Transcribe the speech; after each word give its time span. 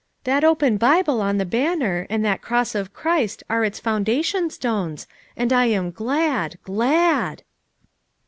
That 0.23 0.43
open 0.43 0.77
Bible 0.77 1.21
on 1.21 1.37
the 1.37 1.45
banner, 1.45 2.07
and 2.09 2.25
that 2.25 2.41
cross 2.41 2.73
of 2.73 2.91
Christ 2.91 3.43
are 3.51 3.63
its 3.63 3.79
foundation 3.79 4.49
stones; 4.49 5.05
and 5.37 5.53
I 5.53 5.65
am 5.65 5.91
glad, 5.91 6.57
glad!" 6.63 7.43